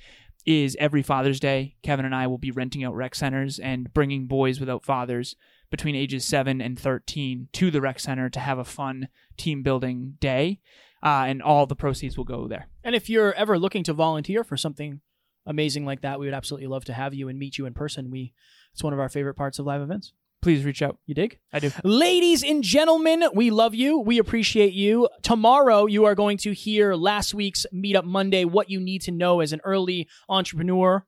is 0.44 0.76
every 0.80 1.02
Father's 1.02 1.38
Day. 1.38 1.76
Kevin 1.82 2.04
and 2.04 2.14
I 2.14 2.26
will 2.26 2.38
be 2.38 2.50
renting 2.50 2.82
out 2.82 2.96
rec 2.96 3.14
centers 3.14 3.60
and 3.60 3.92
bringing 3.94 4.26
boys 4.26 4.58
without 4.58 4.84
fathers 4.84 5.36
between 5.70 5.94
ages 5.94 6.24
7 6.26 6.60
and 6.60 6.78
13 6.78 7.48
to 7.52 7.70
the 7.70 7.80
rec 7.80 8.00
center 8.00 8.28
to 8.28 8.40
have 8.40 8.58
a 8.58 8.64
fun 8.64 9.08
team 9.36 9.62
building 9.62 10.16
day. 10.20 10.60
Uh, 11.02 11.24
and 11.26 11.42
all 11.42 11.66
the 11.66 11.74
proceeds 11.74 12.16
will 12.16 12.24
go 12.24 12.46
there. 12.46 12.68
And 12.84 12.94
if 12.94 13.10
you're 13.10 13.32
ever 13.34 13.58
looking 13.58 13.82
to 13.84 13.92
volunteer 13.92 14.44
for 14.44 14.56
something 14.56 15.00
amazing 15.46 15.84
like 15.84 16.02
that, 16.02 16.20
we 16.20 16.26
would 16.26 16.34
absolutely 16.34 16.68
love 16.68 16.84
to 16.84 16.92
have 16.92 17.12
you 17.12 17.28
and 17.28 17.38
meet 17.38 17.58
you 17.58 17.66
in 17.66 17.74
person. 17.74 18.10
We 18.10 18.32
it's 18.72 18.82
one 18.82 18.92
of 18.92 19.00
our 19.00 19.08
favorite 19.08 19.34
parts 19.34 19.58
of 19.58 19.66
live 19.66 19.82
events. 19.82 20.12
Please 20.40 20.64
reach 20.64 20.82
out. 20.82 20.98
You 21.06 21.14
dig? 21.14 21.38
I 21.52 21.60
do. 21.60 21.70
Ladies 21.84 22.42
and 22.42 22.64
gentlemen, 22.64 23.24
we 23.32 23.50
love 23.50 23.74
you. 23.74 23.98
We 23.98 24.18
appreciate 24.18 24.72
you. 24.72 25.08
Tomorrow, 25.22 25.86
you 25.86 26.04
are 26.04 26.16
going 26.16 26.36
to 26.38 26.52
hear 26.52 26.94
last 26.94 27.32
week's 27.32 27.64
Meetup 27.72 28.04
Monday, 28.04 28.44
what 28.44 28.68
you 28.68 28.80
need 28.80 29.02
to 29.02 29.12
know 29.12 29.40
as 29.40 29.52
an 29.52 29.60
early 29.64 30.08
entrepreneur. 30.28 31.06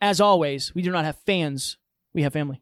As 0.00 0.20
always, 0.20 0.74
we 0.74 0.82
do 0.82 0.90
not 0.90 1.04
have 1.04 1.16
fans, 1.24 1.78
we 2.12 2.22
have 2.22 2.32
family. 2.32 2.61